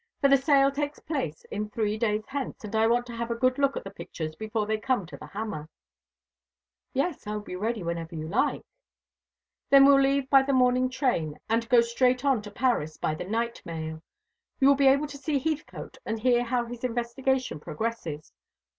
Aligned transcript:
The 0.21 0.35
sale 0.35 0.71
takes 0.71 0.97
place 0.97 1.45
three 1.71 1.95
days 1.95 2.23
hence, 2.27 2.63
and 2.63 2.75
I 2.75 2.87
want 2.87 3.05
to 3.05 3.15
have 3.15 3.29
a 3.29 3.35
good 3.35 3.59
look 3.59 3.77
at 3.77 3.83
the 3.83 3.91
pictures 3.91 4.35
before 4.35 4.65
they 4.65 4.79
come 4.79 5.05
to 5.05 5.15
the 5.15 5.27
hammer." 5.27 5.69
"Yes, 6.91 7.27
I 7.27 7.33
will 7.35 7.41
be 7.43 7.55
ready 7.55 7.83
whenever 7.83 8.15
you 8.15 8.27
like." 8.27 8.65
"Then 9.69 9.85
we'll 9.85 10.01
leave 10.01 10.27
by 10.27 10.41
the 10.41 10.53
morning 10.53 10.89
train, 10.89 11.37
and 11.47 11.69
go 11.69 11.81
straight 11.81 12.25
on 12.25 12.41
to 12.41 12.49
Paris 12.49 12.97
by 12.97 13.13
the 13.13 13.25
night 13.25 13.61
mail. 13.63 14.01
You 14.59 14.69
will 14.69 14.75
be 14.75 14.87
able 14.87 15.05
to 15.05 15.19
see 15.19 15.37
Heathcote, 15.37 15.99
and 16.03 16.17
hear 16.19 16.45
how 16.45 16.65
his 16.65 16.83
investigation 16.83 17.59
progresses. 17.59 18.33